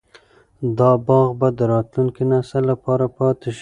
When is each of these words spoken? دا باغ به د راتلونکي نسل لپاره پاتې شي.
دا 0.77 0.91
باغ 1.05 1.27
به 1.39 1.47
د 1.57 1.59
راتلونکي 1.73 2.23
نسل 2.31 2.63
لپاره 2.71 3.05
پاتې 3.17 3.49
شي. 3.55 3.59